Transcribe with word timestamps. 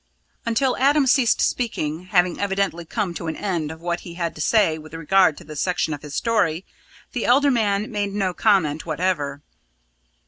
Until 0.47 0.75
Adam 0.77 1.05
ceased 1.05 1.41
speaking, 1.41 2.05
having 2.05 2.39
evidently 2.39 2.85
come 2.85 3.13
to 3.13 3.27
an 3.27 3.35
end 3.35 3.69
of 3.69 3.81
what 3.81 3.99
he 3.99 4.15
had 4.15 4.33
to 4.33 4.41
say 4.41 4.79
with 4.79 4.95
regard 4.95 5.37
to 5.37 5.43
this 5.43 5.61
section 5.61 5.93
of 5.93 6.01
his 6.01 6.15
story, 6.15 6.65
the 7.11 7.25
elder 7.27 7.51
man 7.51 7.91
made 7.91 8.09
no 8.11 8.33
comment 8.33 8.83
whatever. 8.83 9.43